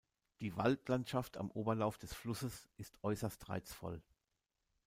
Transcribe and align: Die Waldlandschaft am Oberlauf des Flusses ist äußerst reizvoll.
Die 0.39 0.57
Waldlandschaft 0.57 1.37
am 1.37 1.51
Oberlauf 1.51 1.99
des 1.99 2.11
Flusses 2.15 2.67
ist 2.77 2.97
äußerst 3.03 3.49
reizvoll. 3.49 4.01